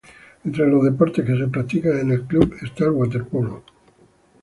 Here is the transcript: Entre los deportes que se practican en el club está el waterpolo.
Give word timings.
Entre 0.45 0.65
los 0.67 0.83
deportes 0.83 1.23
que 1.23 1.37
se 1.37 1.47
practican 1.47 1.95
en 1.99 2.09
el 2.09 2.23
club 2.25 2.55
está 2.63 2.85
el 2.85 2.89
waterpolo. 2.89 3.63